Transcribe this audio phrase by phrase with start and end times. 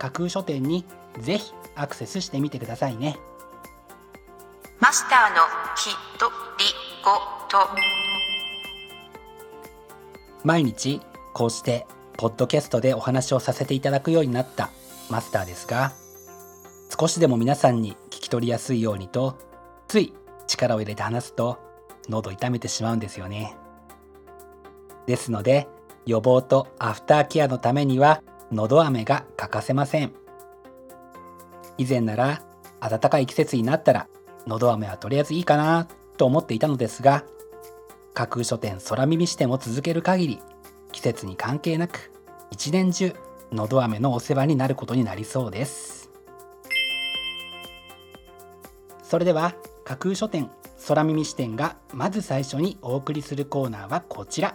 [0.00, 0.86] 架空書店に
[1.20, 3.18] ぜひアクセスしてみてくださいね。
[4.80, 5.42] マスターの
[5.76, 6.64] ひとり
[7.04, 7.10] ご
[7.48, 7.68] と。
[10.42, 11.02] 毎日
[11.34, 14.70] こうしてポッドキャストでお話をさせていただくようになった
[15.10, 15.92] マスターですが
[16.98, 19.36] 少しでも皆さんに聞き取りやすいようにと
[19.86, 20.14] つい
[20.46, 21.58] 力を入れて話すと
[22.08, 23.54] 喉痛めてしまうんですよね。
[25.06, 25.68] ですので
[26.06, 30.12] 予防とアフターケアのためには喉飴が欠かせません。
[31.78, 32.42] 以前なら
[32.80, 34.08] 暖かい季節になったら
[34.46, 37.24] 喉飴はとりあえずいいかなと思っていたのですが
[38.12, 40.38] 架空書店空耳視点を続ける限り
[40.92, 42.10] 季節に関係なく
[42.50, 43.14] 一年中
[43.52, 46.10] のど飴のお世話になることになりそうです。
[49.02, 49.54] それでは
[49.84, 50.50] 架空書店
[50.86, 54.54] 空耳視点がまず最初にお送りするコーナーはこちら。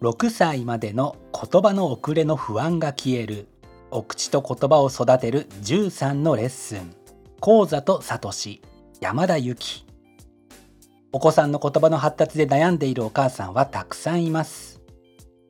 [0.00, 3.48] 6歳までの言葉の遅れの不安が消える。
[3.90, 6.94] お口と言葉を育てる13のレッスン。
[7.40, 8.62] 講座とサし
[9.00, 9.86] 山田由紀
[11.12, 14.80] お子さんの言葉の発達で悩んでいるお母さんはたくさんいます。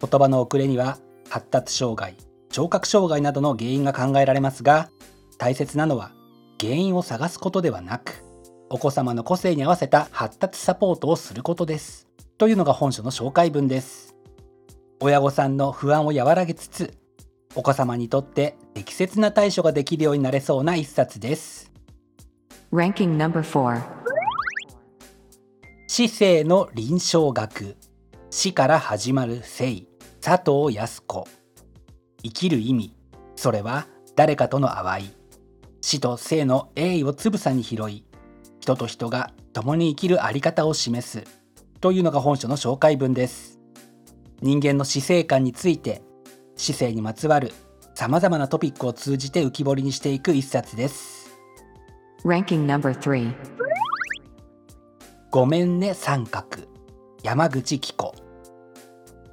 [0.01, 0.99] 言葉の遅れには
[1.29, 2.15] 発達障害
[2.51, 4.91] 聴覚障害などの原因が考えられますが
[5.39, 6.13] 大切なのは
[6.61, 8.25] 原因を探すことではなく
[8.71, 12.07] お子様の個性に合わせた発達サポートをすることです。
[12.37, 14.18] というのが本書の紹介文です。
[15.01, 16.99] 親御さんの不安を和らげつつ
[17.55, 21.71] お子様にとって適切な対処ができるようになれそうな一冊です。
[22.73, 23.83] Ranking number 4
[25.87, 27.77] 知性の臨床学。
[28.31, 29.87] 死から始まる生
[30.21, 31.29] 佐藤康子。
[32.23, 32.95] 生きる意味。
[33.37, 35.11] それは誰かとの淡い。
[35.81, 38.05] 死と生の栄意をつぶさに拾い
[38.61, 41.25] 人と人が共に生きる在り方を示す。
[41.81, 43.58] というのが本書の紹介文です
[44.41, 46.03] 人間の死生観について
[46.57, 47.53] 死生にまつわる
[47.95, 51.37] さまざまなトピックを通じて浮き彫りにしていく一冊です。
[52.25, 53.35] Ranking number 3
[55.31, 56.47] ごめんね三角。
[57.23, 58.15] 山口紀子。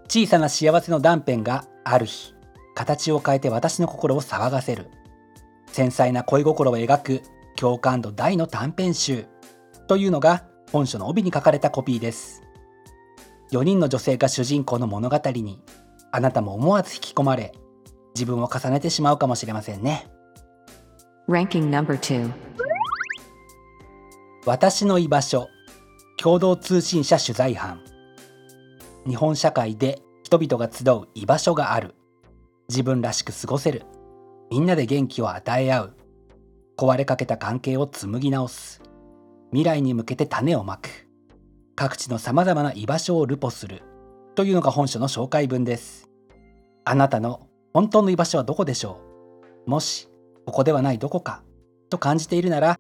[0.08, 2.34] 小さな幸せの断片がある日
[2.74, 4.90] 形を変えて私の心を騒がせる。
[5.68, 7.22] 繊細な恋心を描く
[7.56, 9.26] 共感度大の短編集
[9.88, 12.45] というのが本書の帯に書かれたコピーです
[13.52, 15.62] 4人の女性が主人公の物語に
[16.12, 17.54] あなたも思わず引き込まれ
[18.16, 20.08] 自分を重ねてしまうかもしれませんね。
[21.28, 22.32] Ranking number 2
[24.46, 25.48] 私の居場所
[26.18, 27.82] 共同通信社取材班。
[29.06, 31.96] 日本社会で人々が集う居場所がある。
[32.70, 33.84] 自分らしく過ごせる。
[34.50, 35.94] みんなで元気を与え合う。
[36.78, 38.82] 壊れかけた関係を紡ぎ直す。
[39.52, 41.05] 未来に向けて種をまく
[41.78, 43.84] 各地のさまざまな居場所をルポする。
[44.34, 46.10] というのが本書の紹介文です。
[46.86, 49.02] あなたの本当の居場所はどこでしょ
[49.68, 49.70] う？
[49.70, 50.08] もし
[50.46, 51.44] ここではないどこか？
[51.90, 52.80] と感じているなら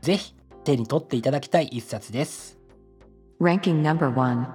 [0.00, 2.60] ぜひ手に取っていただきたい一冊です。
[3.40, 4.46] Ranking number 1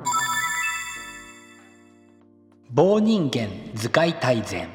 [2.72, 4.70] 棒人間図解大全。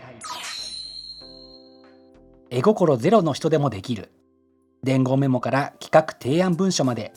[2.51, 4.11] 絵心ゼロの人でもできる。
[4.83, 7.15] 伝言メモから企画提案文書まで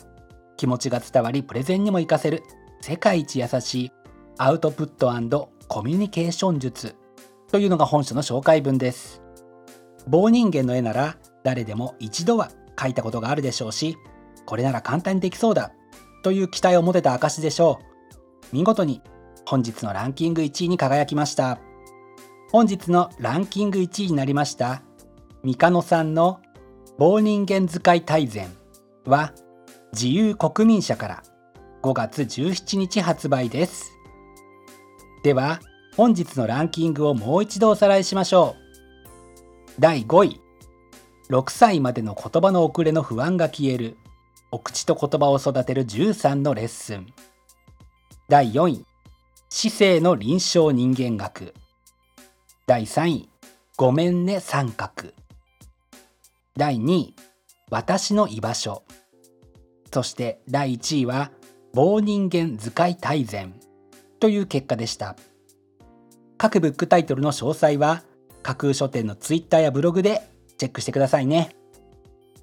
[0.60, 2.42] 気持ちが伝わりプレゼンにも活かせる
[2.82, 3.92] 世界一優しい
[4.36, 6.96] アウトプットコミュニケーション術
[7.50, 9.22] というのが本書の紹介文です。
[10.06, 13.96] 棒人間の絵なら誰でも一度は描いたことがあるでしょうし
[14.44, 15.72] これなら簡単にできそうだ
[16.22, 17.78] という期待を持てた証でしょ
[18.52, 18.54] う。
[18.54, 19.00] 見事に
[19.46, 21.58] 本日のランキング1位に輝きました。
[22.52, 24.82] 本日のランキング1位になりました
[25.42, 26.40] 三鹿野さんの
[26.98, 28.48] 棒人間使い大全
[29.06, 29.32] は
[29.92, 31.22] 自由国民社から。
[31.82, 33.92] 5月17日発売です。
[35.22, 35.60] では
[35.96, 39.80] 本日のランキングをもう一度おさらいしましょう。
[39.80, 40.40] 第5位。
[41.30, 43.96] 6歳までの言葉の遅れの不安が消える。
[44.50, 47.06] お口と言葉を育てる13のレッスン。
[48.28, 48.84] 第4位。
[49.48, 51.54] 知性の臨床人間学。
[52.66, 53.28] 第3位。
[53.76, 55.12] ごめんね三角。
[56.56, 57.14] 第2位。
[57.70, 58.82] 私の居場所。
[59.92, 61.30] そして第1位は
[61.74, 63.54] 棒人間図解大全
[64.18, 65.16] という結果でした。
[66.38, 68.02] 各ブックタイトルの詳細は
[68.42, 70.22] 架空書店のツイッターやブログで
[70.58, 71.54] チェックしてくださいね。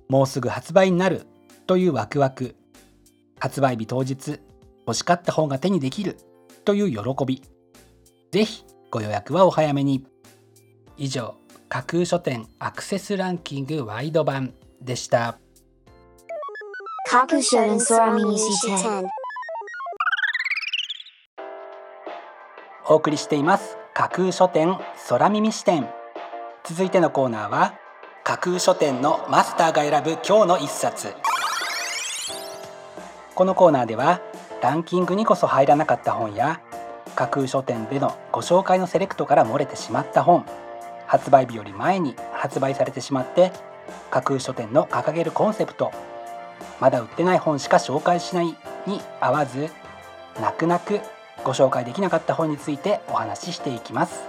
[0.10, 1.26] もうすぐ発売になる
[1.66, 2.56] というワクワク。
[3.40, 4.40] 発売日当日
[4.88, 6.18] 欲しかった本が手にできる
[6.66, 7.42] という喜び。
[8.32, 10.06] ぜひご予約はお早めに。
[10.98, 11.36] 以上
[11.70, 15.40] 架空書店アクセスランキングワイド版でした。
[17.09, 19.07] 架空書店空耳視点
[22.86, 23.77] お送りしています。
[23.94, 24.77] 架空書店
[25.07, 25.88] 空耳視点。
[26.65, 27.75] 続いてのコーナーは
[28.25, 31.13] 架空書店のマスターが選ぶ今日の一冊。
[33.36, 34.19] このコーナーでは
[34.62, 36.60] ランキングにこそ入らなかった本や
[37.15, 40.45] 架空書店でのご紹介のセレクトから漏れてしまった本
[41.06, 43.53] 発売日より前に発売されてしまって
[44.12, 45.94] 架空書店の掲げるコンセプト
[46.80, 48.56] まだ売ってない本しか紹介しない
[48.86, 49.69] に合わず
[50.39, 51.00] 泣く泣く
[51.44, 54.21] ご紹介できなかった本についてお話ししていきます。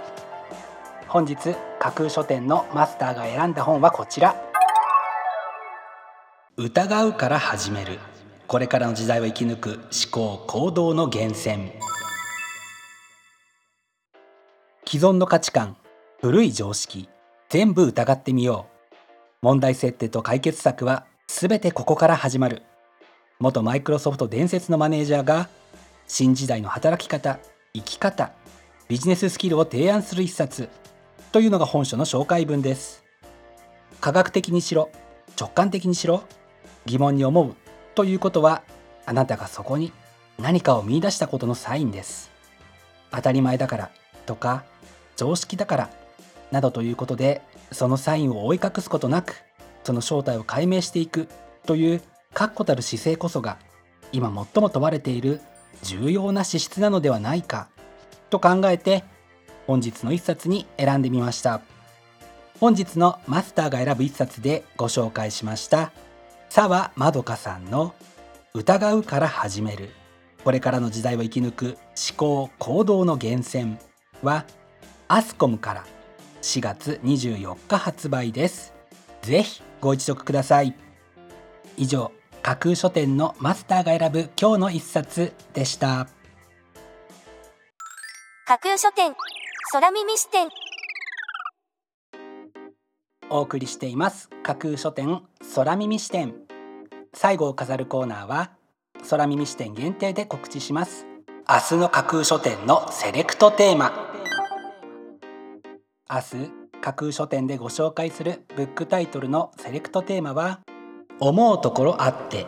[1.07, 4.35] 本日架空書店のマスターが選んだ本はこちら。
[6.55, 7.99] 疑うから始める。
[8.47, 11.71] これからの時代を生き抜く思考行動の源泉。
[14.85, 15.77] 既存の価値観
[16.21, 17.09] 古い常識
[17.49, 18.95] 全部疑ってみよう。
[19.41, 22.63] 問題設定と解決策は全てここから始まる。
[23.39, 25.47] 元マイクロソフト伝説のマネージャーが
[26.07, 27.37] 新時代の働き方
[27.71, 28.31] 生き方
[28.87, 30.69] ビジネススキルを提案する一冊
[31.31, 33.03] というのが本書の紹介文です。
[34.01, 34.89] 科学的にしろ
[35.39, 36.23] 直感的にしろ
[36.87, 37.55] 疑問に思う
[37.93, 38.63] ということは
[39.05, 39.93] あなたがそこに
[40.39, 42.31] 何かを見出したことのサインです。
[43.11, 43.91] 当たり前だから
[44.25, 44.63] とか
[45.15, 45.89] 常識だから
[46.51, 49.43] などということでそのサインを追い隠すことなく
[49.83, 51.27] その正体を解明していく
[51.65, 52.01] という
[52.33, 53.57] 確固たる姿勢こそが
[54.11, 55.41] 今最も問われている
[55.83, 57.69] 重要な資質なのではないか
[58.29, 59.03] と考えて
[59.67, 61.61] 本日の一冊に選んでみました。
[62.59, 65.91] 本日のマスターが選ぶ一冊でご紹介しました。
[66.49, 67.93] 澤まどかさんの
[68.53, 69.91] 「疑うから始める。
[70.43, 71.77] これからの時代を生き抜く
[72.09, 73.77] 思考行動の源泉」
[74.23, 74.45] は
[75.07, 75.85] アスコムから
[76.41, 78.78] 4月24日発売です。
[79.21, 80.75] ぜひご一読ください。
[81.77, 82.11] 以上
[82.41, 86.07] 架空書店のマスターが選ぶ今日の一冊でした。
[88.45, 89.13] 架空書店
[89.71, 90.49] 空耳視点。
[93.29, 94.29] お送りしています。
[94.41, 95.21] 架空書店
[95.55, 96.33] 空耳視点。
[97.13, 98.51] 最後を飾るコーナーは
[99.09, 101.05] 空耳視点限定で告知します。
[101.47, 103.91] 明日の架空書店のセレクトテーマ。
[106.09, 110.61] 明日架空書店でご紹介するブックタイトルのセレクトテーマは
[111.19, 112.47] 思うところあって。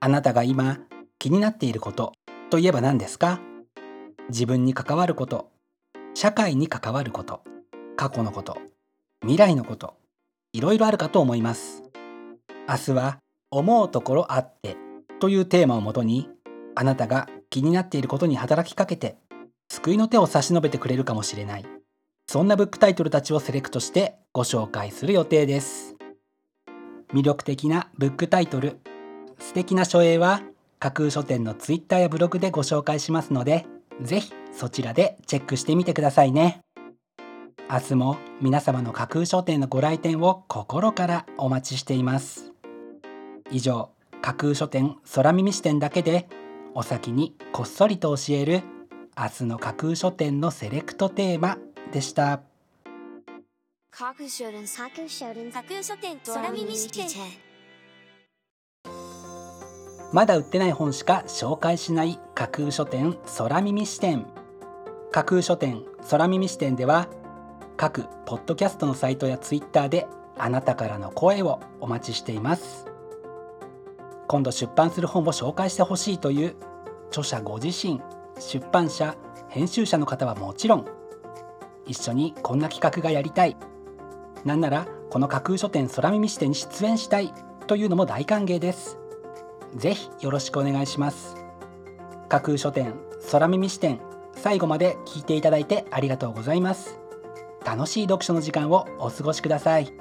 [0.00, 0.78] あなたが今
[1.18, 2.12] 気になっていること
[2.50, 3.40] といえば何ですか？
[4.28, 5.50] 自分に関わること
[6.14, 7.42] 社会に関わること
[7.96, 8.56] 過去のこと
[9.22, 9.94] 未来のこと
[10.52, 11.82] いろいろあるかと思います。
[12.68, 13.18] 明日は
[13.50, 14.76] 思うところあって
[15.20, 16.28] というテーマをもとに
[16.74, 19.16] あなたが気になっていることに働きかけて
[19.70, 21.66] 救いの手を差し伸べてくれるかもしれない。
[22.34, 25.94] そんなブックタイトルたちをセレクトしてご紹介する予定です。
[27.12, 28.80] 魅力的なブックタイトル。
[29.38, 30.42] 素敵な書影は
[30.80, 33.66] 架空書店のツイッターやブログでご紹介しますので
[34.02, 36.58] ぜひそちらでチェックしてみてくださいね。
[37.70, 42.52] 明日も皆様の架空書店のご来店を心からお待ちしています。
[43.52, 43.90] 以上
[44.22, 46.26] 架空書店空耳視点だけで
[46.74, 48.62] お先にこっそりと教える
[49.16, 51.58] 明日の架空書店のセレクトテーマ
[51.92, 52.42] でした。
[53.90, 54.90] 架空書店架
[55.62, 57.08] 空書店空耳視点
[60.12, 64.26] まだ売ってない本しか紹介しない架空書店空耳視点。
[65.12, 67.08] 架空書店空耳視点では
[67.76, 72.86] 各ポッドキャストのサイトやツイッターであなたからの声をお待ちしています。
[74.26, 76.56] 今度出版する本を紹介してほしいという
[77.10, 78.00] 著者ご自身
[78.40, 79.16] 出版社
[79.48, 80.86] 編集者の方はもちろん
[81.86, 83.56] 一緒にこんな企画がやりたい。
[84.44, 87.32] なんならこの架空書店空耳視点に出演したい。
[87.66, 88.98] というのも大歓迎です。
[89.74, 91.36] ぜひよろしくお願いします。
[92.28, 92.94] 架空書店
[93.30, 94.00] 空耳視点
[94.32, 96.98] 最後まで聞いていただいてありがとうございます。
[97.64, 99.92] 楽しい読書の時間をお過ごしください。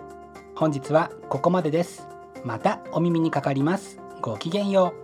[0.55, 2.07] 本日はここまでです。
[2.43, 3.99] またお耳にかかります。
[4.21, 5.02] ごきげんよう。